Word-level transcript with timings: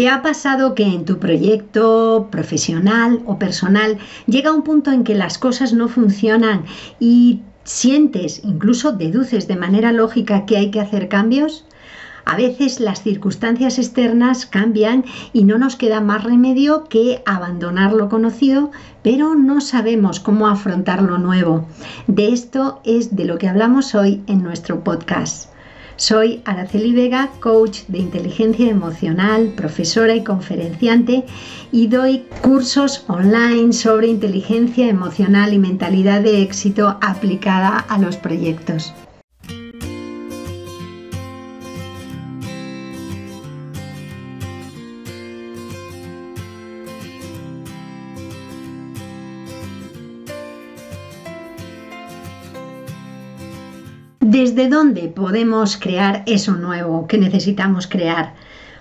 ¿Te 0.00 0.08
ha 0.08 0.22
pasado 0.22 0.74
que 0.74 0.84
en 0.84 1.04
tu 1.04 1.18
proyecto 1.18 2.28
profesional 2.30 3.20
o 3.26 3.38
personal 3.38 3.98
llega 4.26 4.50
un 4.50 4.62
punto 4.62 4.92
en 4.92 5.04
que 5.04 5.14
las 5.14 5.36
cosas 5.36 5.74
no 5.74 5.88
funcionan 5.88 6.64
y 6.98 7.42
sientes, 7.64 8.40
incluso 8.42 8.92
deduces 8.92 9.46
de 9.46 9.56
manera 9.56 9.92
lógica 9.92 10.46
que 10.46 10.56
hay 10.56 10.70
que 10.70 10.80
hacer 10.80 11.10
cambios? 11.10 11.66
A 12.24 12.34
veces 12.34 12.80
las 12.80 13.02
circunstancias 13.02 13.76
externas 13.76 14.46
cambian 14.46 15.04
y 15.34 15.44
no 15.44 15.58
nos 15.58 15.76
queda 15.76 16.00
más 16.00 16.24
remedio 16.24 16.84
que 16.84 17.22
abandonar 17.26 17.92
lo 17.92 18.08
conocido, 18.08 18.70
pero 19.02 19.34
no 19.34 19.60
sabemos 19.60 20.18
cómo 20.18 20.48
afrontar 20.48 21.02
lo 21.02 21.18
nuevo. 21.18 21.68
De 22.06 22.32
esto 22.32 22.80
es 22.84 23.16
de 23.16 23.26
lo 23.26 23.36
que 23.36 23.48
hablamos 23.48 23.94
hoy 23.94 24.22
en 24.28 24.42
nuestro 24.42 24.82
podcast. 24.82 25.50
Soy 26.00 26.40
Araceli 26.46 26.94
Vega, 26.94 27.28
coach 27.40 27.80
de 27.88 27.98
inteligencia 27.98 28.70
emocional, 28.70 29.52
profesora 29.54 30.14
y 30.14 30.24
conferenciante 30.24 31.26
y 31.72 31.88
doy 31.88 32.24
cursos 32.40 33.04
online 33.06 33.74
sobre 33.74 34.06
inteligencia 34.06 34.88
emocional 34.88 35.52
y 35.52 35.58
mentalidad 35.58 36.22
de 36.22 36.40
éxito 36.40 36.96
aplicada 37.02 37.76
a 37.76 37.98
los 37.98 38.16
proyectos. 38.16 38.94
¿Desde 54.30 54.68
dónde 54.68 55.08
podemos 55.08 55.76
crear 55.76 56.22
eso 56.26 56.52
nuevo 56.52 57.08
que 57.08 57.18
necesitamos 57.18 57.88
crear? 57.88 58.34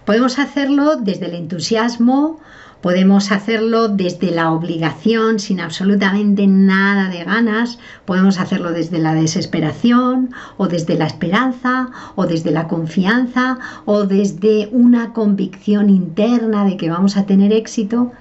Podemos 0.05 0.37
hacerlo 0.37 0.97
desde 0.97 1.25
el 1.25 1.33
entusiasmo, 1.33 2.39
podemos 2.81 3.31
hacerlo 3.31 3.87
desde 3.87 4.29
la 4.29 4.51
obligación 4.51 5.39
sin 5.39 5.59
absolutamente 5.59 6.45
nada 6.45 7.09
de 7.09 7.23
ganas, 7.23 7.79
podemos 8.05 8.39
hacerlo 8.39 8.73
desde 8.73 8.99
la 8.99 9.15
desesperación 9.15 10.35
o 10.57 10.67
desde 10.67 10.93
la 10.93 11.07
esperanza 11.07 11.89
o 12.13 12.27
desde 12.27 12.51
la 12.51 12.67
confianza 12.67 13.57
o 13.85 14.03
desde 14.05 14.69
una 14.71 15.13
convicción 15.13 15.89
interna 15.89 16.63
de 16.63 16.77
que 16.77 16.91
vamos 16.91 17.17
a 17.17 17.25
tener 17.25 17.53
éxito. 17.53 18.11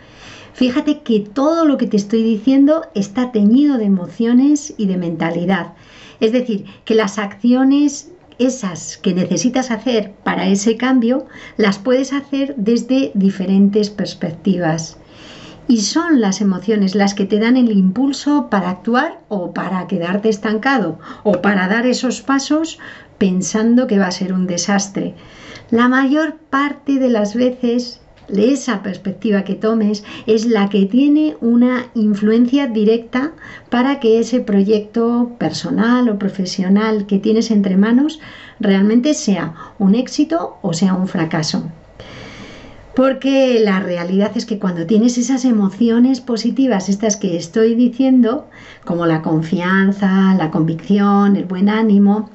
Fíjate 0.58 1.02
que 1.02 1.20
todo 1.20 1.64
lo 1.64 1.78
que 1.78 1.86
te 1.86 1.96
estoy 1.96 2.24
diciendo 2.24 2.82
está 2.96 3.30
teñido 3.30 3.78
de 3.78 3.84
emociones 3.84 4.74
y 4.76 4.86
de 4.86 4.96
mentalidad. 4.96 5.74
Es 6.18 6.32
decir, 6.32 6.64
que 6.84 6.96
las 6.96 7.20
acciones 7.20 8.10
esas 8.40 8.98
que 8.98 9.14
necesitas 9.14 9.70
hacer 9.70 10.14
para 10.24 10.48
ese 10.48 10.76
cambio 10.76 11.26
las 11.58 11.78
puedes 11.78 12.12
hacer 12.12 12.56
desde 12.56 13.12
diferentes 13.14 13.90
perspectivas. 13.90 14.98
Y 15.68 15.82
son 15.82 16.20
las 16.20 16.40
emociones 16.40 16.96
las 16.96 17.14
que 17.14 17.24
te 17.24 17.38
dan 17.38 17.56
el 17.56 17.70
impulso 17.70 18.50
para 18.50 18.70
actuar 18.70 19.20
o 19.28 19.52
para 19.54 19.86
quedarte 19.86 20.28
estancado 20.28 20.98
o 21.22 21.40
para 21.40 21.68
dar 21.68 21.86
esos 21.86 22.20
pasos 22.20 22.80
pensando 23.16 23.86
que 23.86 24.00
va 24.00 24.08
a 24.08 24.10
ser 24.10 24.32
un 24.32 24.48
desastre. 24.48 25.14
La 25.70 25.88
mayor 25.88 26.34
parte 26.50 26.98
de 26.98 27.10
las 27.10 27.36
veces 27.36 28.00
esa 28.36 28.82
perspectiva 28.82 29.44
que 29.44 29.54
tomes 29.54 30.04
es 30.26 30.46
la 30.46 30.68
que 30.68 30.86
tiene 30.86 31.36
una 31.40 31.86
influencia 31.94 32.66
directa 32.66 33.32
para 33.70 34.00
que 34.00 34.18
ese 34.18 34.40
proyecto 34.40 35.32
personal 35.38 36.08
o 36.08 36.18
profesional 36.18 37.06
que 37.06 37.18
tienes 37.18 37.50
entre 37.50 37.76
manos 37.76 38.20
realmente 38.60 39.14
sea 39.14 39.54
un 39.78 39.94
éxito 39.94 40.58
o 40.62 40.72
sea 40.72 40.94
un 40.94 41.08
fracaso. 41.08 41.64
Porque 42.98 43.60
la 43.60 43.78
realidad 43.78 44.32
es 44.34 44.44
que 44.44 44.58
cuando 44.58 44.84
tienes 44.84 45.18
esas 45.18 45.44
emociones 45.44 46.20
positivas, 46.20 46.88
estas 46.88 47.16
que 47.16 47.36
estoy 47.36 47.76
diciendo, 47.76 48.48
como 48.84 49.06
la 49.06 49.22
confianza, 49.22 50.34
la 50.34 50.50
convicción, 50.50 51.36
el 51.36 51.44
buen 51.44 51.68
ánimo, 51.68 52.28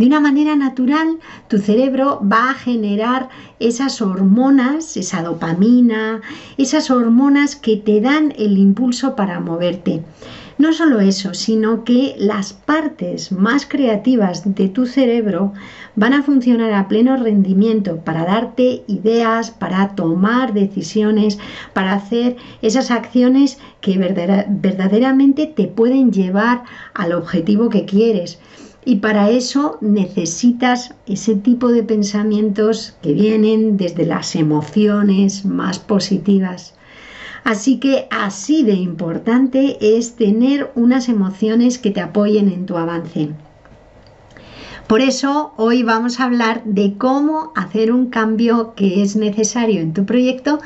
de 0.00 0.06
una 0.06 0.18
manera 0.18 0.56
natural 0.56 1.18
tu 1.48 1.58
cerebro 1.58 2.22
va 2.22 2.48
a 2.48 2.54
generar 2.54 3.28
esas 3.58 4.00
hormonas, 4.00 4.96
esa 4.96 5.22
dopamina, 5.22 6.22
esas 6.56 6.90
hormonas 6.90 7.54
que 7.54 7.76
te 7.76 8.00
dan 8.00 8.32
el 8.38 8.56
impulso 8.56 9.14
para 9.14 9.40
moverte. 9.40 10.02
No 10.56 10.72
solo 10.72 11.00
eso, 11.00 11.34
sino 11.34 11.84
que 11.84 12.14
las 12.18 12.54
partes 12.54 13.30
más 13.30 13.66
creativas 13.66 14.54
de 14.54 14.68
tu 14.70 14.86
cerebro 14.86 15.52
van 15.96 16.14
a 16.14 16.22
funcionar 16.22 16.72
a 16.72 16.88
pleno 16.88 17.18
rendimiento 17.18 17.98
para 17.98 18.24
darte 18.24 18.84
ideas, 18.86 19.50
para 19.50 19.94
tomar 19.96 20.54
decisiones, 20.54 21.38
para 21.74 21.92
hacer 21.92 22.36
esas 22.62 22.90
acciones 22.90 23.58
que 23.82 23.98
verdaderamente 23.98 25.46
te 25.46 25.66
pueden 25.66 26.10
llevar 26.10 26.64
al 26.94 27.12
objetivo 27.12 27.68
que 27.68 27.84
quieres. 27.84 28.38
Y 28.84 28.96
para 28.96 29.30
eso 29.30 29.76
necesitas 29.80 30.94
ese 31.06 31.34
tipo 31.34 31.68
de 31.68 31.82
pensamientos 31.82 32.96
que 33.02 33.12
vienen 33.12 33.76
desde 33.76 34.06
las 34.06 34.34
emociones 34.36 35.44
más 35.44 35.78
positivas. 35.78 36.74
Así 37.44 37.78
que 37.78 38.06
así 38.10 38.62
de 38.62 38.74
importante 38.74 39.76
es 39.98 40.16
tener 40.16 40.70
unas 40.74 41.08
emociones 41.08 41.78
que 41.78 41.90
te 41.90 42.00
apoyen 42.00 42.48
en 42.48 42.66
tu 42.66 42.76
avance. 42.76 43.30
Por 44.86 45.00
eso 45.02 45.52
hoy 45.56 45.82
vamos 45.82 46.18
a 46.18 46.24
hablar 46.24 46.64
de 46.64 46.96
cómo 46.98 47.52
hacer 47.54 47.92
un 47.92 48.06
cambio 48.06 48.74
que 48.74 49.02
es 49.02 49.14
necesario 49.14 49.80
en 49.80 49.92
tu 49.92 50.04
proyecto 50.04 50.58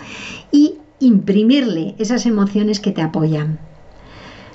y 0.50 0.76
imprimirle 0.98 1.94
esas 1.98 2.24
emociones 2.26 2.80
que 2.80 2.90
te 2.90 3.02
apoyan. 3.02 3.58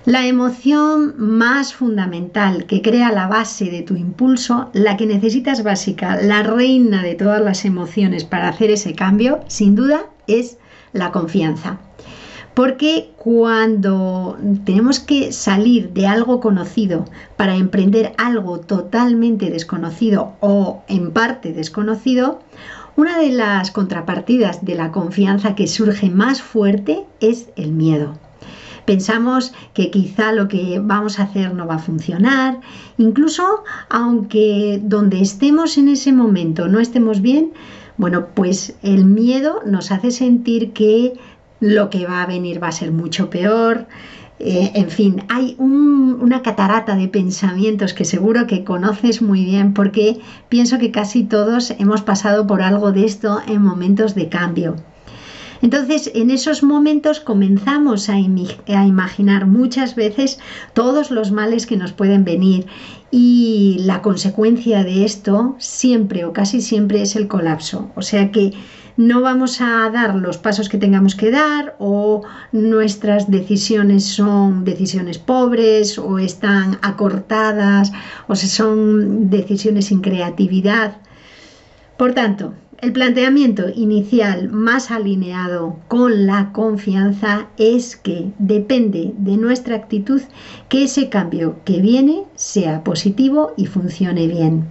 La 0.10 0.26
emoción 0.26 1.14
más 1.20 1.76
fundamental 1.76 2.66
que 2.66 2.82
crea 2.82 3.12
la 3.12 3.28
base 3.28 3.66
de 3.66 3.84
tu 3.84 3.96
impulso, 3.96 4.72
la 4.74 4.98
que 4.98 5.06
necesitas 5.06 5.62
básica, 5.62 6.20
la 6.20 6.42
reina 6.42 7.04
de 7.04 7.14
todas 7.14 7.44
las 7.44 7.64
emociones 7.64 8.24
para 8.24 8.48
hacer 8.48 8.72
ese 8.72 8.96
cambio, 8.96 9.42
sin 9.46 9.76
duda, 9.76 10.08
es 10.26 10.58
la 10.94 11.12
confianza. 11.12 11.78
Porque 12.56 13.12
cuando 13.18 14.36
tenemos 14.66 15.00
que 15.00 15.32
salir 15.32 15.92
de 15.92 16.08
algo 16.08 16.40
conocido 16.40 17.06
para 17.38 17.56
emprender 17.56 18.14
algo 18.18 18.62
totalmente 18.62 19.52
desconocido 19.52 20.34
o 20.40 20.82
en 20.88 21.12
parte 21.12 21.54
desconocido, 21.54 22.40
una 22.96 23.20
de 23.20 23.30
las 23.30 23.70
contrapartidas 23.70 24.66
de 24.66 24.74
la 24.74 24.92
confianza 24.92 25.54
que 25.54 25.68
surge 25.68 26.10
más 26.10 26.42
fuerte 26.42 27.06
es 27.20 27.50
el 27.56 27.74
miedo. 27.74 28.16
Pensamos 28.90 29.54
que 29.76 29.92
quizá 29.92 30.32
lo 30.32 30.48
que 30.48 30.82
vamos 30.84 31.20
a 31.20 31.24
hacer 31.26 31.54
no 31.54 31.68
va 31.68 31.76
a 31.76 31.86
funcionar, 31.90 32.60
incluso 32.98 33.64
aunque 33.88 34.82
donde 34.84 35.22
estemos 35.22 35.78
en 35.78 35.90
ese 35.90 36.12
momento 36.12 36.68
no 36.68 36.80
estemos 36.80 37.22
bien, 37.22 37.52
bueno, 37.98 38.30
pues 38.34 38.80
el 38.82 39.06
miedo 39.06 39.62
nos 39.64 39.92
hace 39.92 40.10
sentir 40.10 40.74
que 40.74 41.14
lo 41.60 41.92
que 41.92 42.08
va 42.08 42.24
a 42.24 42.26
venir 42.26 42.64
va 42.64 42.70
a 42.70 42.72
ser 42.72 42.92
mucho 42.92 43.30
peor. 43.30 43.86
Eh, 44.40 44.72
en 44.74 44.90
fin, 44.90 45.22
hay 45.30 45.56
una 45.60 46.42
catarata 46.42 46.96
de 46.96 47.10
pensamientos 47.10 47.94
que 47.94 48.06
seguro 48.06 48.48
que 48.48 48.64
conoces 48.64 49.22
muy 49.22 49.46
bien 49.46 49.76
porque 49.76 50.20
pienso 50.50 50.80
que 50.80 50.90
casi 50.90 51.26
todos 51.26 51.76
hemos 51.78 52.02
pasado 52.02 52.48
por 52.48 52.64
algo 52.64 52.92
de 52.92 53.06
esto 53.06 53.40
en 53.46 53.62
momentos 53.62 54.16
de 54.16 54.30
cambio. 54.30 54.78
Entonces, 55.62 56.12
en 56.16 56.32
esos 56.32 56.64
momentos 56.64 57.20
comenzamos 57.20 58.10
a, 58.10 58.18
imaginar 58.18 59.46
muchas 59.46 59.96
veces 59.96 60.40
todos 60.74 61.12
los 61.12 61.32
males 61.32 61.66
que 61.66 61.78
nos 61.78 61.92
pueden 61.92 62.24
venir 62.24 62.66
y 63.12 63.78
la 63.82 64.02
consecuencia 64.02 64.84
de 64.84 65.04
esto 65.04 65.56
siempre 65.60 66.26
o 66.26 66.34
casi 66.34 66.62
siempre 66.62 67.02
es 67.02 67.16
el 67.16 67.28
colapso. 67.28 67.92
O 67.96 68.02
sea 68.02 68.32
que 68.32 68.54
no 68.96 69.22
vamos 69.22 69.62
a 69.62 69.90
dar 69.90 70.16
los 70.16 70.38
pasos 70.38 70.70
que 70.70 70.78
tengamos 70.78 71.16
que 71.16 71.32
dar 71.32 71.76
o 71.80 72.24
nuestras 72.52 73.32
decisiones 73.32 74.06
son 74.06 74.66
decisiones 74.66 75.18
pobres 75.18 75.98
o 75.98 76.20
están 76.20 76.80
acortadas 76.82 77.92
o 78.28 78.36
son 78.36 79.30
decisiones 79.30 79.86
sin 79.86 80.02
creatividad. 80.02 80.98
Por 81.98 82.14
tanto, 82.14 82.54
el 82.82 82.94
planteamiento 82.94 83.68
inicial 83.76 84.50
más 84.50 84.90
alineado 84.90 85.80
con 85.90 86.26
la 86.26 86.54
confianza 86.54 87.48
es 87.58 87.98
que 87.98 88.32
depende 88.40 89.14
de 89.18 89.36
nuestra 89.36 89.76
actitud 89.76 90.22
que 90.70 90.86
ese 90.86 91.10
cambio 91.10 91.58
que 91.66 91.82
viene 91.82 92.24
sea 92.36 92.84
positivo 92.84 93.54
y 93.58 93.66
funcione 93.66 94.28
bien. 94.28 94.66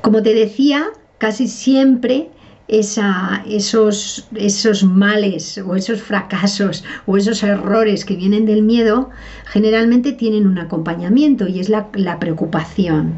Como 0.00 0.22
te 0.22 0.34
decía, 0.34 0.86
casi 1.18 1.46
siempre 1.46 2.30
esos, 2.72 4.26
esos 4.34 4.84
males 4.84 5.58
o 5.58 5.76
esos 5.76 6.00
fracasos 6.00 6.84
o 7.04 7.18
esos 7.18 7.42
errores 7.42 8.06
que 8.06 8.16
vienen 8.16 8.46
del 8.46 8.62
miedo 8.62 9.10
generalmente 9.44 10.12
tienen 10.12 10.46
un 10.46 10.58
acompañamiento 10.58 11.46
y 11.46 11.60
es 11.60 11.68
la, 11.68 11.90
preocupación. 12.18 13.14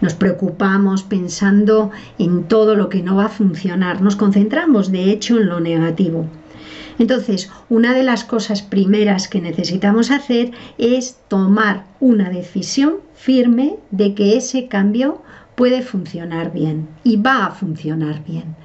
Nos 0.00 0.14
preocupamos 0.14 1.02
pensando 1.02 1.90
en 2.18 2.44
todo 2.44 2.74
lo 2.74 2.88
que 2.88 3.02
no 3.02 3.16
va 3.16 3.26
a 3.26 3.28
funcionar, 3.28 4.00
nos 4.00 4.16
concentramos 4.16 4.90
de 4.90 5.10
hecho 5.10 5.36
en 5.38 5.48
lo 5.48 5.60
negativo. 5.60 6.26
Entonces, 6.98 7.50
una 7.68 7.94
de 7.94 8.02
las 8.02 8.24
cosas 8.24 8.62
primeras 8.62 9.28
que 9.28 9.40
necesitamos 9.40 10.10
hacer 10.10 10.52
es 10.78 11.18
tomar 11.28 11.84
una 11.98 12.30
decisión 12.30 12.96
firme 13.14 13.76
de 13.90 14.14
que 14.14 14.36
ese 14.36 14.68
cambio 14.68 15.22
puede 15.54 15.82
funcionar 15.82 16.52
bien 16.52 16.88
y 17.04 17.16
va 17.16 17.46
a 17.46 17.50
funcionar 17.50 18.24
bien. 18.24 18.56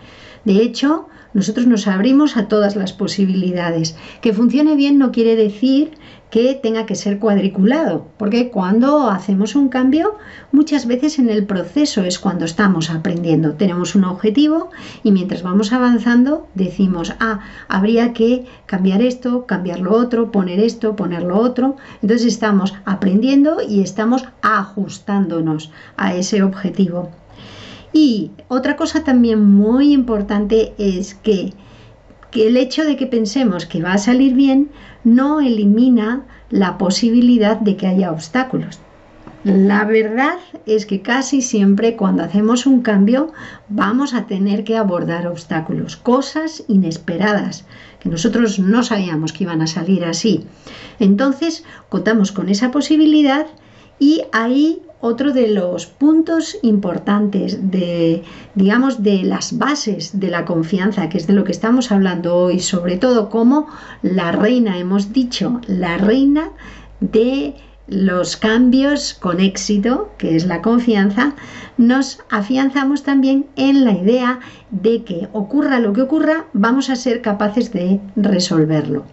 De 0.45 0.61
hecho, 0.61 1.07
nosotros 1.33 1.67
nos 1.67 1.87
abrimos 1.87 2.37
a 2.37 2.47
todas 2.47 2.75
las 2.75 2.93
posibilidades. 2.93 3.97
Que 4.21 4.33
funcione 4.33 4.75
bien 4.75 4.97
no 4.97 5.11
quiere 5.11 5.35
decir 5.35 5.91
que 6.35 6.53
tenga 6.53 6.85
que 6.85 6.95
ser 6.95 7.17
cuadriculado, 7.17 8.07
porque 8.17 8.49
cuando 8.49 9.09
hacemos 9.09 9.55
un 9.55 9.69
cambio, 9.69 10.17
muchas 10.51 10.85
veces 10.85 11.17
en 11.17 11.29
el 11.29 11.45
proceso 11.45 12.03
es 12.03 12.19
cuando 12.19 12.43
estamos 12.43 12.89
aprendiendo. 12.89 13.53
Tenemos 13.53 13.95
un 13.95 14.03
objetivo 14.03 14.69
y 15.01 15.13
mientras 15.13 15.43
vamos 15.43 15.71
avanzando 15.71 16.49
decimos, 16.53 17.13
ah, 17.21 17.39
habría 17.69 18.11
que 18.11 18.43
cambiar 18.65 19.01
esto, 19.01 19.45
cambiar 19.45 19.79
lo 19.79 19.93
otro, 19.93 20.29
poner 20.33 20.59
esto, 20.59 20.97
poner 20.97 21.23
lo 21.23 21.39
otro. 21.39 21.77
Entonces 22.01 22.27
estamos 22.27 22.73
aprendiendo 22.83 23.59
y 23.65 23.79
estamos 23.79 24.25
ajustándonos 24.41 25.71
a 25.95 26.15
ese 26.15 26.43
objetivo. 26.43 27.11
Y 27.93 28.31
otra 28.49 28.75
cosa 28.75 29.05
también 29.05 29.41
muy 29.41 29.93
importante 29.93 30.73
es 30.77 31.15
que 31.15 31.53
que 32.35 32.47
el 32.47 32.57
hecho 32.57 32.83
de 32.83 32.97
que 32.97 33.07
pensemos 33.07 33.65
que 33.65 33.81
va 33.81 33.93
a 33.93 33.97
salir 33.97 34.33
bien 34.33 34.69
no 35.05 35.39
elimina 35.39 36.25
la 36.49 36.77
posibilidad 36.77 37.57
de 37.57 37.77
que 37.77 37.87
haya 37.87 38.11
obstáculos. 38.11 38.81
La 39.45 39.85
verdad 39.85 40.35
es 40.65 40.85
que 40.85 41.01
casi 41.01 41.41
siempre 41.41 41.95
cuando 41.95 42.23
hacemos 42.23 42.65
un 42.65 42.81
cambio 42.81 43.31
vamos 43.69 44.13
a 44.13 44.25
tener 44.25 44.65
que 44.65 44.75
abordar 44.75 45.27
obstáculos, 45.27 45.95
cosas 45.95 46.65
inesperadas 46.67 47.63
que 48.01 48.09
nosotros 48.09 48.59
no 48.59 48.83
sabíamos 48.83 49.31
que 49.31 49.45
iban 49.45 49.61
a 49.61 49.67
salir 49.67 50.03
así. 50.03 50.45
Entonces 50.99 51.63
contamos 51.87 52.33
con 52.33 52.49
esa 52.49 52.69
posibilidad 52.69 53.47
y 53.97 54.23
ahí 54.33 54.81
otro 55.06 55.31
de 55.34 55.48
los 55.48 55.86
puntos 55.86 56.57
importantes 56.63 57.69
de, 57.69 58.24
digamos, 58.56 59.04
de 59.04 59.24
las 59.24 59.57
bases 59.57 60.19
de 60.19 60.30
la 60.30 60.46
confianza, 60.46 61.10
que 61.10 61.18
es 61.18 61.28
de 61.28 61.34
lo 61.34 61.44
que 61.44 61.52
estamos 61.52 61.92
hablando 61.92 62.36
hoy, 62.36 62.60
sobre 62.60 62.98
todo 62.98 63.30
como 63.30 63.68
la 64.02 64.31
reina, 64.31 64.80
hemos 64.80 65.13
dicho, 65.13 65.62
la 65.68 65.98
reina 65.98 66.50
de 67.02 67.54
los 67.88 68.36
cambios 68.36 69.13
con 69.13 69.40
éxito, 69.40 70.12
que 70.18 70.36
es 70.36 70.48
la 70.48 70.63
confianza, 70.63 71.36
nos 71.78 72.19
afianzamos 72.31 73.04
también 73.04 73.46
en 73.56 73.86
la 73.86 73.92
idea 73.92 74.40
de 74.72 75.04
que 75.04 75.30
ocurra 75.34 75.80
lo 75.80 75.94
que 75.94 76.02
ocurra, 76.02 76.46
vamos 76.54 76.90
a 76.90 76.96
ser 76.96 77.22
capaces 77.22 77.72
de 77.72 78.00
resolverlo. 78.16 79.06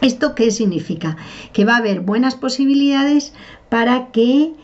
¿Esto 0.00 0.34
qué 0.34 0.50
significa? 0.50 1.16
Que 1.52 1.64
va 1.64 1.74
a 1.74 1.78
haber 1.78 2.00
buenas 2.00 2.34
posibilidades 2.34 3.32
para 3.68 4.10
que 4.10 4.54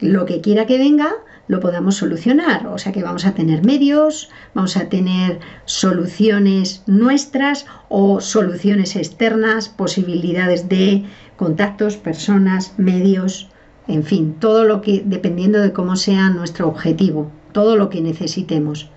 lo 0.00 0.26
que 0.26 0.40
quiera 0.40 0.66
que 0.66 0.78
venga 0.78 1.14
lo 1.48 1.60
podamos 1.60 1.96
solucionar. 1.96 2.66
O 2.68 2.78
sea 2.78 2.92
que 2.92 3.02
vamos 3.02 3.26
a 3.26 3.34
tener 3.34 3.64
medios, 3.64 4.30
vamos 4.54 4.76
a 4.76 4.88
tener 4.88 5.40
soluciones 5.64 6.82
nuestras 6.86 7.66
o 7.88 8.20
soluciones 8.20 8.94
externas, 8.96 9.68
posibilidades 9.68 10.68
de 10.68 11.04
contactos, 11.36 11.96
personas, 11.96 12.74
medios, 12.76 13.48
en 13.88 14.04
fin, 14.04 14.36
todo 14.38 14.64
lo 14.64 14.80
que, 14.80 15.02
dependiendo 15.04 15.60
de 15.60 15.72
cómo 15.72 15.96
sea 15.96 16.30
nuestro 16.30 16.68
objetivo, 16.68 17.32
todo 17.52 17.76
lo 17.76 17.90
que 17.90 18.00
necesitemos. 18.00 18.88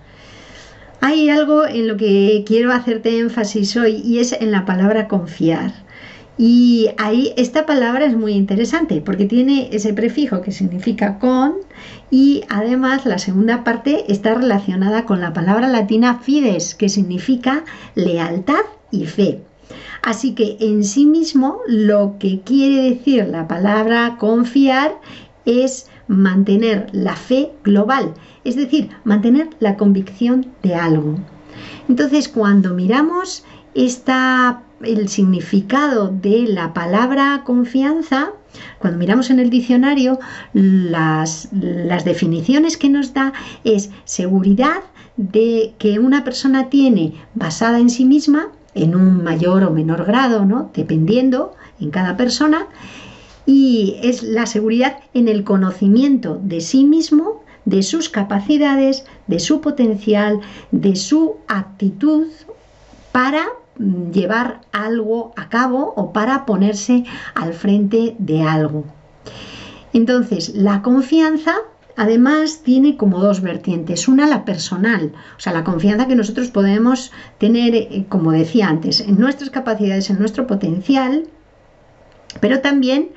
Hay 1.00 1.28
algo 1.28 1.66
en 1.66 1.88
lo 1.88 1.96
que 1.96 2.44
quiero 2.46 2.72
hacerte 2.72 3.18
énfasis 3.18 3.76
hoy 3.76 4.00
y 4.04 4.20
es 4.20 4.32
en 4.32 4.52
la 4.52 4.64
palabra 4.64 5.08
confiar. 5.08 5.83
Y 6.36 6.88
ahí 6.98 7.32
esta 7.36 7.64
palabra 7.64 8.06
es 8.06 8.16
muy 8.16 8.32
interesante 8.32 9.00
porque 9.00 9.26
tiene 9.26 9.68
ese 9.70 9.94
prefijo 9.94 10.42
que 10.42 10.50
significa 10.50 11.18
con 11.20 11.54
y 12.10 12.42
además 12.48 13.06
la 13.06 13.18
segunda 13.18 13.62
parte 13.62 14.10
está 14.12 14.34
relacionada 14.34 15.04
con 15.04 15.20
la 15.20 15.32
palabra 15.32 15.68
latina 15.68 16.18
fides 16.18 16.74
que 16.74 16.88
significa 16.88 17.64
lealtad 17.94 18.64
y 18.90 19.06
fe. 19.06 19.42
Así 20.02 20.34
que 20.34 20.56
en 20.60 20.82
sí 20.84 21.06
mismo 21.06 21.60
lo 21.68 22.16
que 22.18 22.40
quiere 22.40 22.90
decir 22.90 23.26
la 23.28 23.46
palabra 23.46 24.16
confiar 24.18 25.00
es 25.46 25.88
mantener 26.08 26.88
la 26.92 27.14
fe 27.14 27.52
global, 27.62 28.12
es 28.44 28.56
decir, 28.56 28.90
mantener 29.04 29.48
la 29.60 29.76
convicción 29.76 30.46
de 30.62 30.74
algo. 30.74 31.16
Entonces, 31.88 32.28
cuando 32.28 32.74
miramos 32.74 33.44
esta 33.74 34.63
el 34.82 35.08
significado 35.08 36.08
de 36.08 36.42
la 36.48 36.72
palabra 36.74 37.42
confianza, 37.44 38.32
cuando 38.78 38.98
miramos 38.98 39.30
en 39.30 39.40
el 39.40 39.50
diccionario, 39.50 40.18
las, 40.52 41.48
las, 41.52 42.04
definiciones 42.04 42.76
que 42.76 42.88
nos 42.88 43.14
da 43.14 43.32
es 43.64 43.90
seguridad 44.04 44.82
de 45.16 45.74
que 45.78 45.98
una 45.98 46.24
persona 46.24 46.68
tiene 46.70 47.14
basada 47.34 47.78
en 47.78 47.90
sí 47.90 48.04
misma, 48.04 48.48
en 48.74 48.94
un 48.94 49.22
mayor 49.22 49.62
o 49.64 49.70
menor 49.70 50.04
grado, 50.04 50.44
¿no? 50.44 50.70
dependiendo 50.74 51.54
en 51.80 51.90
cada 51.90 52.16
persona, 52.16 52.66
y 53.46 53.96
es 54.02 54.22
la 54.22 54.46
seguridad 54.46 54.98
en 55.12 55.28
el 55.28 55.44
conocimiento 55.44 56.40
de 56.42 56.60
sí 56.60 56.84
mismo, 56.84 57.44
de 57.64 57.82
sus 57.82 58.08
capacidades, 58.08 59.04
de 59.26 59.38
su 59.38 59.60
potencial, 59.60 60.40
de 60.70 60.96
su 60.96 61.36
actitud 61.48 62.26
para 63.12 63.46
llevar 63.78 64.60
algo 64.72 65.32
a 65.36 65.48
cabo 65.48 65.92
o 65.96 66.12
para 66.12 66.46
ponerse 66.46 67.04
al 67.34 67.54
frente 67.54 68.16
de 68.18 68.42
algo. 68.42 68.84
Entonces, 69.92 70.54
la 70.54 70.82
confianza 70.82 71.54
además 71.96 72.62
tiene 72.64 72.96
como 72.96 73.20
dos 73.20 73.40
vertientes. 73.40 74.08
Una, 74.08 74.26
la 74.26 74.44
personal, 74.44 75.12
o 75.36 75.40
sea, 75.40 75.52
la 75.52 75.64
confianza 75.64 76.08
que 76.08 76.16
nosotros 76.16 76.50
podemos 76.50 77.12
tener, 77.38 77.74
eh, 77.74 78.06
como 78.08 78.32
decía 78.32 78.68
antes, 78.68 79.00
en 79.00 79.18
nuestras 79.18 79.50
capacidades, 79.50 80.10
en 80.10 80.18
nuestro 80.18 80.46
potencial, 80.46 81.24
pero 82.40 82.60
también 82.60 83.10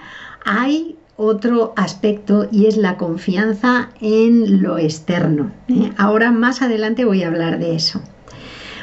hay 0.46 0.98
otro 1.16 1.74
aspecto 1.76 2.48
y 2.52 2.68
es 2.68 2.78
la 2.78 2.98
confianza 2.98 3.90
en 4.00 4.62
lo 4.62 4.78
externo. 4.78 5.52
¿eh? 5.68 5.92
Ahora 5.98 6.32
más 6.32 6.62
adelante 6.62 7.06
voy 7.06 7.24
a 7.24 7.28
hablar 7.28 7.58
de 7.58 7.76
eso. 7.76 8.02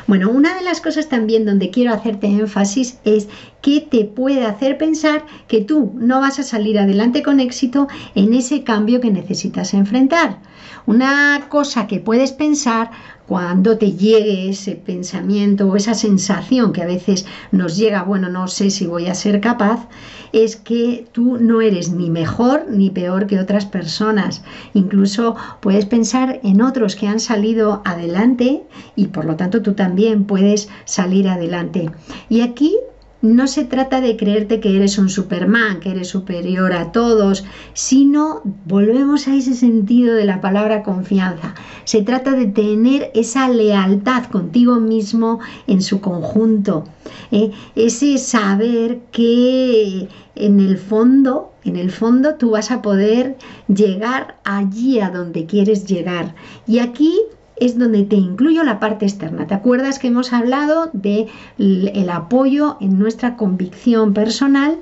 Bueno, 0.06 0.30
una 0.30 0.54
de 0.54 0.62
las 0.62 0.82
cosas 0.82 1.08
también 1.08 1.46
donde 1.46 1.70
quiero 1.70 1.92
hacerte 1.92 2.26
énfasis 2.26 2.98
es 3.04 3.28
que 3.62 3.80
te 3.80 4.04
puede 4.04 4.44
hacer 4.44 4.76
pensar 4.76 5.24
que 5.48 5.62
tú 5.62 5.92
no 5.94 6.20
vas 6.20 6.38
a 6.38 6.42
salir 6.42 6.78
adelante 6.78 7.22
con 7.22 7.40
éxito 7.40 7.88
en 8.14 8.34
ese 8.34 8.64
cambio 8.64 9.00
que 9.00 9.10
necesitas 9.10 9.72
enfrentar. 9.72 10.40
Una 10.84 11.46
cosa 11.48 11.86
que 11.86 12.00
puedes 12.00 12.32
pensar 12.32 12.90
cuando 13.26 13.78
te 13.78 13.92
llegue 13.92 14.50
ese 14.50 14.76
pensamiento 14.76 15.68
o 15.68 15.76
esa 15.76 15.94
sensación 15.94 16.72
que 16.72 16.82
a 16.82 16.86
veces 16.86 17.26
nos 17.52 17.76
llega, 17.76 18.02
bueno, 18.02 18.28
no 18.28 18.48
sé 18.48 18.70
si 18.70 18.86
voy 18.86 19.06
a 19.06 19.14
ser 19.14 19.40
capaz, 19.40 19.88
es 20.32 20.56
que 20.56 21.06
tú 21.12 21.38
no 21.38 21.60
eres 21.60 21.90
ni 21.90 22.10
mejor 22.10 22.66
ni 22.68 22.90
peor 22.90 23.26
que 23.26 23.38
otras 23.38 23.66
personas. 23.66 24.42
Incluso 24.74 25.36
puedes 25.60 25.86
pensar 25.86 26.40
en 26.42 26.60
otros 26.60 26.96
que 26.96 27.06
han 27.06 27.20
salido 27.20 27.82
adelante 27.84 28.62
y 28.96 29.06
por 29.06 29.24
lo 29.24 29.36
tanto 29.36 29.62
tú 29.62 29.74
también 29.74 30.24
puedes 30.24 30.68
salir 30.84 31.28
adelante. 31.28 31.90
Y 32.28 32.40
aquí 32.40 32.76
no 33.24 33.46
se 33.46 33.64
trata 33.64 34.02
de 34.02 34.18
creerte 34.18 34.60
que 34.60 34.76
eres 34.76 34.98
un 34.98 35.08
Superman, 35.08 35.80
que 35.80 35.90
eres 35.92 36.08
superior 36.08 36.74
a 36.74 36.92
todos, 36.92 37.46
sino 37.72 38.42
volvemos 38.66 39.26
a 39.28 39.34
ese 39.34 39.54
sentido 39.54 40.14
de 40.14 40.26
la 40.26 40.42
palabra 40.42 40.82
confianza. 40.82 41.54
Se 41.84 42.02
trata 42.02 42.32
de 42.32 42.46
tener 42.46 43.10
esa 43.14 43.48
lealtad 43.48 44.26
contigo 44.26 44.78
mismo 44.78 45.40
en 45.66 45.80
su 45.80 46.02
conjunto, 46.02 46.84
¿eh? 47.32 47.50
ese 47.74 48.18
saber 48.18 49.00
que 49.10 50.06
en 50.34 50.60
el 50.60 50.76
fondo, 50.76 51.52
en 51.64 51.76
el 51.76 51.90
fondo 51.90 52.34
tú 52.34 52.50
vas 52.50 52.70
a 52.70 52.82
poder 52.82 53.38
llegar 53.68 54.36
allí 54.44 55.00
a 55.00 55.08
donde 55.08 55.46
quieres 55.46 55.86
llegar. 55.86 56.34
Y 56.66 56.80
aquí 56.80 57.18
es 57.56 57.78
donde 57.78 58.04
te 58.04 58.16
incluyo 58.16 58.64
la 58.64 58.80
parte 58.80 59.06
externa. 59.06 59.46
¿Te 59.46 59.54
acuerdas 59.54 59.98
que 59.98 60.08
hemos 60.08 60.32
hablado 60.32 60.90
del 60.92 61.28
el 61.58 62.10
apoyo 62.10 62.76
en 62.80 62.98
nuestra 62.98 63.36
convicción 63.36 64.12
personal? 64.14 64.78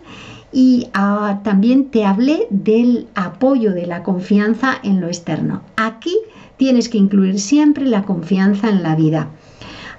y 0.52 0.88
ah, 0.92 1.40
también 1.42 1.90
te 1.90 2.04
hablé 2.04 2.46
del 2.50 3.08
apoyo 3.14 3.72
de 3.72 3.86
la 3.86 4.02
confianza 4.02 4.74
en 4.82 5.00
lo 5.00 5.06
externo. 5.06 5.62
Aquí 5.76 6.14
tienes 6.58 6.88
que 6.88 6.98
incluir 6.98 7.40
siempre 7.40 7.86
la 7.86 8.02
confianza 8.02 8.68
en 8.68 8.82
la 8.82 8.94
vida. 8.94 9.30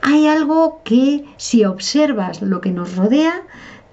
Hay 0.02 0.28
algo 0.28 0.82
que 0.84 1.26
si 1.38 1.66
observas 1.66 2.42
lo 2.42 2.62
que 2.62 2.72
nos 2.72 2.96
rodea, 2.96 3.42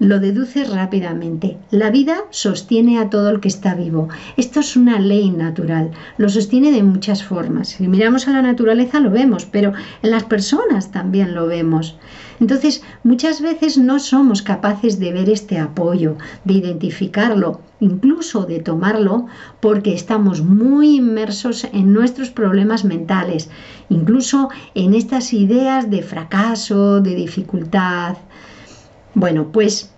lo 0.01 0.19
deduces 0.19 0.67
rápidamente. 0.67 1.57
La 1.69 1.91
vida 1.91 2.23
sostiene 2.31 2.97
a 2.97 3.11
todo 3.11 3.29
el 3.29 3.39
que 3.39 3.49
está 3.49 3.75
vivo. 3.75 4.09
Esto 4.35 4.61
es 4.61 4.75
una 4.75 4.99
ley 4.99 5.29
natural. 5.29 5.91
Lo 6.17 6.27
sostiene 6.27 6.71
de 6.71 6.81
muchas 6.81 7.23
formas. 7.23 7.67
Si 7.69 7.87
miramos 7.87 8.27
a 8.27 8.31
la 8.31 8.41
naturaleza 8.41 8.99
lo 8.99 9.11
vemos, 9.11 9.45
pero 9.45 9.73
en 10.01 10.09
las 10.09 10.23
personas 10.23 10.89
también 10.89 11.35
lo 11.35 11.45
vemos. 11.45 11.97
Entonces, 12.39 12.81
muchas 13.03 13.41
veces 13.41 13.77
no 13.77 13.99
somos 13.99 14.41
capaces 14.41 14.97
de 14.97 15.13
ver 15.13 15.29
este 15.29 15.59
apoyo, 15.59 16.17
de 16.45 16.55
identificarlo, 16.55 17.61
incluso 17.79 18.45
de 18.45 18.59
tomarlo, 18.59 19.27
porque 19.59 19.93
estamos 19.93 20.41
muy 20.41 20.95
inmersos 20.95 21.67
en 21.73 21.93
nuestros 21.93 22.31
problemas 22.31 22.85
mentales, 22.85 23.51
incluso 23.89 24.49
en 24.73 24.95
estas 24.95 25.31
ideas 25.31 25.91
de 25.91 26.01
fracaso, 26.01 27.01
de 27.01 27.13
dificultad. 27.13 28.17
Bueno, 29.13 29.51
pues 29.51 29.90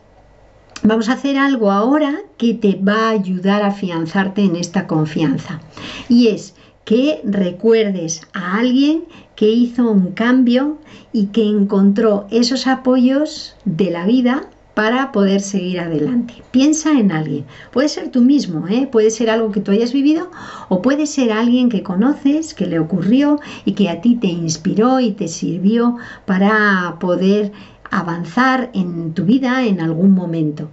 vamos 0.83 1.09
a 1.09 1.13
hacer 1.13 1.37
algo 1.37 1.71
ahora 1.71 2.21
que 2.37 2.53
te 2.53 2.75
va 2.75 3.07
a 3.07 3.11
ayudar 3.11 3.61
a 3.61 3.67
afianzarte 3.67 4.41
en 4.41 4.55
esta 4.55 4.85
confianza. 4.85 5.61
Y 6.09 6.27
es 6.27 6.55
que 6.85 7.21
recuerdes 7.23 8.21
a 8.33 8.57
alguien 8.57 9.05
que 9.35 9.49
hizo 9.49 9.89
un 9.89 10.11
cambio 10.11 10.77
y 11.13 11.27
que 11.27 11.43
encontró 11.43 12.27
esos 12.29 12.67
apoyos 12.67 13.55
de 13.65 13.91
la 13.91 14.05
vida 14.05 14.49
para 14.73 15.11
poder 15.11 15.41
seguir 15.41 15.79
adelante. 15.79 16.41
Piensa 16.49 16.91
en 16.91 17.11
alguien. 17.11 17.45
Puede 17.71 17.89
ser 17.89 18.09
tú 18.09 18.21
mismo, 18.21 18.67
¿eh? 18.67 18.87
puede 18.91 19.11
ser 19.11 19.29
algo 19.29 19.51
que 19.51 19.59
tú 19.59 19.71
hayas 19.71 19.93
vivido 19.93 20.31
o 20.67 20.81
puede 20.81 21.05
ser 21.05 21.31
alguien 21.31 21.69
que 21.69 21.83
conoces, 21.83 22.55
que 22.55 22.65
le 22.65 22.79
ocurrió 22.79 23.39
y 23.65 23.73
que 23.73 23.89
a 23.89 24.01
ti 24.01 24.15
te 24.15 24.27
inspiró 24.27 24.99
y 24.99 25.11
te 25.11 25.27
sirvió 25.27 25.97
para 26.25 26.97
poder 26.99 27.51
avanzar 27.99 28.69
en 28.73 29.13
tu 29.13 29.25
vida 29.25 29.65
en 29.65 29.81
algún 29.81 30.11
momento. 30.11 30.69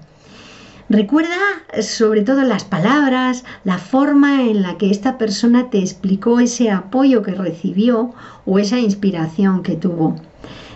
Recuerda 0.89 1.37
sobre 1.83 2.23
todo 2.23 2.43
las 2.43 2.65
palabras, 2.65 3.45
la 3.63 3.79
forma 3.79 4.43
en 4.43 4.63
la 4.63 4.77
que 4.77 4.91
esta 4.91 5.19
persona 5.19 5.71
te 5.71 5.79
explicó 5.79 6.41
ese 6.41 6.71
apoyo 6.71 7.23
que 7.23 7.33
recibió 7.33 8.13
o 8.45 8.59
esa 8.59 8.81
inspiración 8.81 9.63
que 9.63 9.77
tuvo. 9.77 10.17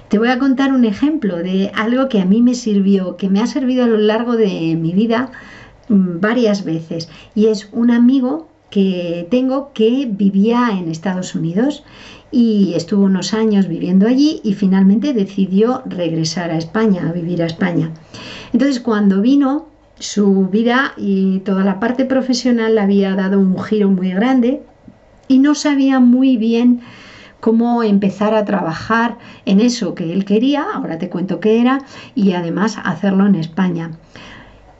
Te 0.08 0.18
voy 0.18 0.28
a 0.28 0.38
contar 0.38 0.72
un 0.72 0.84
ejemplo 0.84 1.38
de 1.38 1.72
algo 1.74 2.08
que 2.08 2.20
a 2.20 2.26
mí 2.26 2.42
me 2.42 2.54
sirvió, 2.54 3.16
que 3.16 3.28
me 3.28 3.40
ha 3.40 3.48
servido 3.48 3.82
a 3.82 3.88
lo 3.88 3.98
largo 3.98 4.36
de 4.36 4.76
mi 4.76 4.92
vida 4.92 5.32
mm, 5.88 6.20
varias 6.20 6.64
veces. 6.64 7.08
Y 7.34 7.46
es 7.46 7.68
un 7.72 7.90
amigo 7.90 8.46
que 8.70 9.26
tengo 9.30 9.72
que 9.72 10.06
vivía 10.08 10.70
en 10.70 10.90
Estados 10.90 11.34
Unidos 11.34 11.82
y 12.34 12.74
estuvo 12.74 13.04
unos 13.04 13.32
años 13.32 13.68
viviendo 13.68 14.08
allí 14.08 14.40
y 14.42 14.54
finalmente 14.54 15.12
decidió 15.12 15.82
regresar 15.86 16.50
a 16.50 16.58
España, 16.58 17.08
a 17.08 17.12
vivir 17.12 17.40
a 17.44 17.46
España. 17.46 17.92
Entonces 18.52 18.80
cuando 18.80 19.20
vino, 19.20 19.68
su 20.00 20.48
vida 20.48 20.94
y 20.96 21.38
toda 21.40 21.62
la 21.62 21.78
parte 21.78 22.04
profesional 22.04 22.74
le 22.74 22.80
había 22.80 23.14
dado 23.14 23.38
un 23.38 23.62
giro 23.62 23.88
muy 23.88 24.10
grande 24.10 24.62
y 25.28 25.38
no 25.38 25.54
sabía 25.54 26.00
muy 26.00 26.36
bien 26.36 26.80
cómo 27.38 27.84
empezar 27.84 28.34
a 28.34 28.44
trabajar 28.44 29.18
en 29.46 29.60
eso 29.60 29.94
que 29.94 30.12
él 30.12 30.24
quería, 30.24 30.64
ahora 30.74 30.98
te 30.98 31.08
cuento 31.08 31.38
qué 31.38 31.60
era, 31.60 31.82
y 32.16 32.32
además 32.32 32.78
hacerlo 32.82 33.26
en 33.26 33.36
España. 33.36 33.92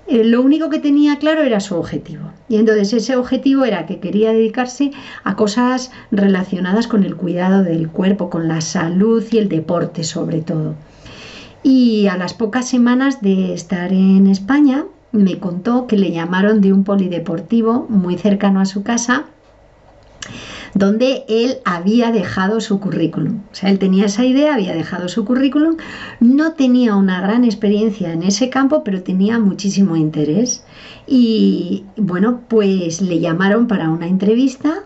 Eh, 0.06 0.23
lo 0.25 0.42
único 0.42 0.68
que 0.68 0.78
tenía 0.78 1.18
claro 1.18 1.42
era 1.42 1.61
su 1.61 1.75
objetivo. 1.76 2.30
Y 2.49 2.56
entonces 2.56 2.92
ese 2.92 3.16
objetivo 3.16 3.64
era 3.64 3.87
que 3.87 4.00
quería 4.00 4.32
dedicarse 4.32 4.90
a 5.23 5.34
cosas 5.34 5.90
relacionadas 6.11 6.87
con 6.87 7.04
el 7.04 7.16
cuidado 7.16 7.62
del 7.62 7.88
cuerpo, 7.88 8.28
con 8.28 8.49
la 8.49 8.61
salud 8.61 9.25
y 9.30 9.38
el 9.38 9.49
deporte 9.49 10.04
sobre 10.04 10.40
todo. 10.42 10.75
Y 11.62 12.06
a 12.08 12.18
las 12.18 12.34
pocas 12.34 12.68
semanas 12.68 13.23
de 13.23 13.54
estar 13.54 13.92
en 13.92 14.26
España 14.26 14.84
me 15.12 15.38
contó 15.38 15.87
que 15.87 15.96
le 15.96 16.11
llamaron 16.11 16.61
de 16.61 16.73
un 16.73 16.84
polideportivo 16.84 17.87
muy 17.88 18.18
cercano 18.18 18.61
a 18.61 18.66
su 18.66 18.82
casa 18.82 19.25
donde 20.75 21.25
él 21.28 21.59
había 21.64 22.11
dejado 22.11 22.61
su 22.61 22.81
currículum. 22.81 23.40
O 23.52 23.54
sea, 23.54 23.71
él 23.71 23.78
tenía 23.78 24.07
esa 24.07 24.25
idea, 24.25 24.54
había 24.54 24.75
dejado 24.75 25.09
su 25.09 25.25
currículum, 25.25 25.76
no 26.21 26.52
tenía 26.52 26.97
una 26.97 27.21
gran 27.21 27.45
experiencia 27.45 28.12
en 28.12 28.23
ese 28.23 28.50
campo, 28.50 28.83
pero 28.85 29.02
tenía 29.02 29.38
muchísimo 29.38 29.97
interés. 29.97 30.64
Y 31.07 31.85
bueno, 31.97 32.40
pues 32.49 33.00
le 33.00 33.21
llamaron 33.21 33.69
para 33.69 33.90
una 33.90 34.09
entrevista 34.09 34.83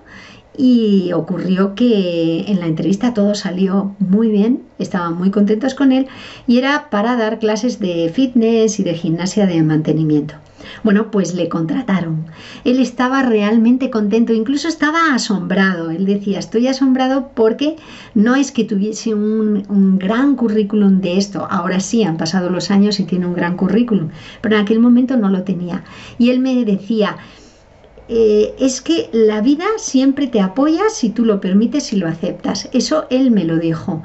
y 0.56 1.12
ocurrió 1.12 1.74
que 1.74 2.44
en 2.48 2.58
la 2.60 2.66
entrevista 2.66 3.14
todo 3.14 3.34
salió 3.34 3.94
muy 4.00 4.28
bien, 4.28 4.62
estaban 4.78 5.16
muy 5.16 5.30
contentos 5.30 5.74
con 5.74 5.92
él 5.92 6.08
y 6.48 6.58
era 6.58 6.90
para 6.90 7.16
dar 7.16 7.38
clases 7.38 7.78
de 7.78 8.10
fitness 8.12 8.80
y 8.80 8.82
de 8.82 8.94
gimnasia 8.94 9.46
de 9.46 9.62
mantenimiento. 9.62 10.34
Bueno, 10.82 11.10
pues 11.10 11.34
le 11.34 11.48
contrataron. 11.48 12.26
Él 12.64 12.80
estaba 12.80 13.22
realmente 13.22 13.90
contento, 13.90 14.32
incluso 14.32 14.68
estaba 14.68 15.14
asombrado. 15.14 15.90
Él 15.90 16.06
decía, 16.06 16.38
estoy 16.38 16.68
asombrado 16.68 17.30
porque 17.34 17.76
no 18.14 18.36
es 18.36 18.52
que 18.52 18.64
tuviese 18.64 19.14
un, 19.14 19.98
gran 19.98 20.36
currículum 20.36 21.00
de 21.00 21.18
esto. 21.18 21.46
Ahora 21.50 21.80
sí, 21.80 22.04
han 22.04 22.16
pasado 22.16 22.50
los 22.50 22.70
años 22.70 23.00
y 23.00 23.04
tiene 23.04 23.26
un 23.26 23.34
gran 23.34 23.56
currículum, 23.56 24.10
pero 24.40 24.56
en 24.56 24.62
aquel 24.62 24.80
momento 24.80 25.16
no 25.16 25.28
lo 25.28 25.42
tenía. 25.42 25.84
Y 26.18 26.30
él 26.30 26.40
me 26.40 26.64
decía, 26.64 27.16
eh, 28.08 28.54
es 28.58 28.80
que 28.80 29.10
la 29.12 29.40
vida 29.40 29.64
siempre 29.76 30.28
te 30.28 30.40
apoya 30.40 30.82
si 30.90 31.10
tú 31.10 31.24
lo 31.24 31.40
permites 31.40 31.92
y 31.92 31.96
lo 31.96 32.08
aceptas. 32.08 32.68
Eso 32.72 33.06
él 33.10 33.30
me 33.30 33.44
lo 33.44 33.58
dijo 33.58 34.02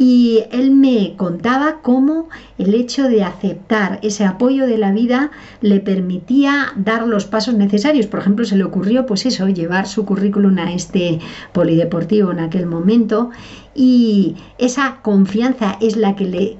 y 0.00 0.44
él 0.50 0.70
me 0.70 1.14
contaba 1.18 1.82
cómo 1.82 2.30
el 2.56 2.72
hecho 2.72 3.06
de 3.10 3.22
aceptar 3.22 3.98
ese 4.00 4.24
apoyo 4.24 4.66
de 4.66 4.78
la 4.78 4.92
vida 4.92 5.30
le 5.60 5.78
permitía 5.80 6.72
dar 6.74 7.06
los 7.06 7.26
pasos 7.26 7.52
necesarios. 7.52 8.06
Por 8.06 8.20
ejemplo, 8.20 8.46
se 8.46 8.56
le 8.56 8.64
ocurrió 8.64 9.04
pues 9.04 9.26
eso, 9.26 9.46
llevar 9.48 9.86
su 9.86 10.06
currículum 10.06 10.56
a 10.58 10.72
este 10.72 11.18
polideportivo 11.52 12.32
en 12.32 12.40
aquel 12.40 12.64
momento 12.64 13.28
y 13.74 14.36
esa 14.56 15.00
confianza 15.02 15.76
es 15.82 15.98
la 15.98 16.16
que 16.16 16.24
le, 16.24 16.56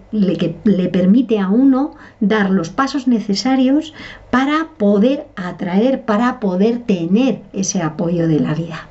le 0.64 0.88
permite 0.90 1.38
a 1.38 1.49
uno 1.49 1.94
dar 2.20 2.50
los 2.50 2.68
pasos 2.68 3.09
necesarios 3.09 3.94
para 4.28 4.68
poder 4.76 5.28
atraer, 5.37 6.04
para 6.04 6.40
poder 6.40 6.80
tener 6.80 7.40
ese 7.54 7.80
apoyo 7.80 8.28
de 8.28 8.38
la 8.38 8.52
vida. 8.52 8.90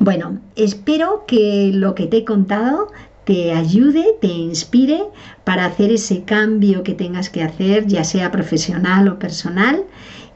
Bueno, 0.00 0.38
espero 0.54 1.24
que 1.26 1.72
lo 1.74 1.96
que 1.96 2.06
te 2.06 2.18
he 2.18 2.24
contado 2.24 2.88
te 3.28 3.52
ayude, 3.52 4.16
te 4.22 4.28
inspire 4.28 5.02
para 5.44 5.66
hacer 5.66 5.92
ese 5.92 6.22
cambio 6.22 6.82
que 6.82 6.94
tengas 6.94 7.28
que 7.28 7.42
hacer, 7.42 7.86
ya 7.86 8.02
sea 8.02 8.30
profesional 8.30 9.06
o 9.06 9.18
personal. 9.18 9.84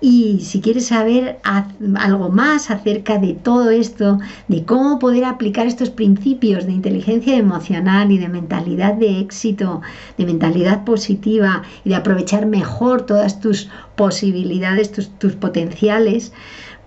Y 0.03 0.41
si 0.41 0.61
quieres 0.61 0.89
saber 0.89 1.39
algo 1.43 2.29
más 2.29 2.71
acerca 2.71 3.17
de 3.17 3.33
todo 3.33 3.71
esto, 3.71 4.19
de 4.49 4.67
cómo 4.67 4.99
poder 4.99 5.25
aplicar 5.25 5.67
estos 5.67 5.89
principios 5.89 6.67
de 6.67 6.73
inteligencia 6.73 7.35
emocional 7.35 8.13
y 8.13 8.19
de 8.19 8.29
mentalidad 8.29 8.93
de 8.93 9.21
éxito, 9.21 9.81
de 10.19 10.27
mentalidad 10.27 10.85
positiva 10.85 11.63
y 11.87 11.89
de 11.89 11.95
aprovechar 11.95 12.45
mejor 12.45 13.07
todas 13.07 13.41
tus 13.41 13.71
posibilidades, 13.97 14.93
tus, 14.93 15.33
potenciales, 15.37 16.35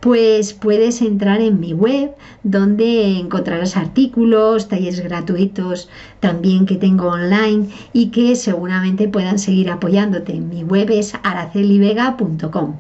pues 0.06 0.54
puedes 0.54 1.02
entrar 1.02 1.42
en 1.42 1.60
mi 1.60 1.74
web 1.74 2.12
donde 2.44 3.18
encontrarás 3.18 3.76
artículos, 3.76 4.68
talleres 4.68 5.00
gratuitos 5.00 5.90
también 6.20 6.68
que 6.68 6.76
tengo 6.76 7.08
online 7.08 7.70
y 7.92 8.12
que 8.12 8.36
seguramente 8.36 9.08
puedan 9.08 9.40
seguir 9.40 9.72
apoyándote. 9.72 10.34
Mi 10.34 10.64
web 10.64 10.92
es 10.92 11.16
aracelivega.com. 11.24 12.76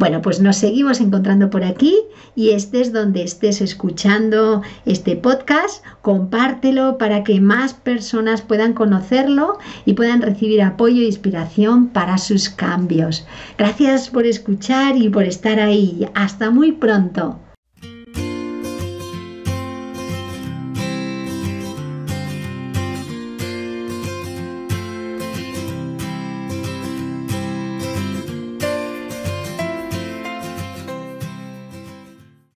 Bueno, 0.00 0.22
pues 0.22 0.40
nos 0.40 0.56
seguimos 0.56 0.98
encontrando 0.98 1.50
por 1.50 1.62
aquí 1.62 1.94
y 2.34 2.52
estés 2.52 2.90
donde 2.90 3.22
estés 3.22 3.60
escuchando 3.60 4.62
este 4.86 5.14
podcast, 5.14 5.84
compártelo 6.00 6.96
para 6.96 7.22
que 7.22 7.38
más 7.38 7.74
personas 7.74 8.40
puedan 8.40 8.72
conocerlo 8.72 9.58
y 9.84 9.92
puedan 9.92 10.22
recibir 10.22 10.62
apoyo 10.62 11.02
e 11.02 11.04
inspiración 11.04 11.88
para 11.88 12.16
sus 12.16 12.48
cambios. 12.48 13.26
Gracias 13.58 14.08
por 14.08 14.24
escuchar 14.24 14.96
y 14.96 15.10
por 15.10 15.24
estar 15.24 15.60
ahí. 15.60 16.08
Hasta 16.14 16.50
muy 16.50 16.72
pronto. 16.72 17.38